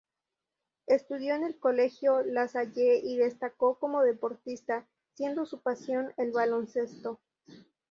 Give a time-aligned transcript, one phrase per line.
[0.87, 7.19] Estudió en el colegio Lasalle y destacó como deportista, siendo su pasión el baloncesto.